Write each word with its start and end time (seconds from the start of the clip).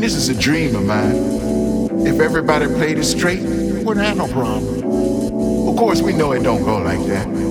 and 0.00 0.06
this 0.06 0.14
is 0.14 0.30
a 0.30 0.40
dream 0.40 0.74
of 0.76 0.86
mine, 0.86 2.06
if 2.06 2.20
everybody 2.20 2.66
played 2.68 2.96
it 2.96 3.04
straight, 3.04 3.42
we 3.42 3.84
wouldn't 3.84 4.06
have 4.06 4.16
no 4.16 4.26
problem. 4.28 5.68
Of 5.68 5.76
course, 5.76 6.00
we 6.00 6.14
know 6.14 6.32
it 6.32 6.42
don't 6.42 6.64
go 6.64 6.78
like 6.78 7.00
that. 7.00 7.49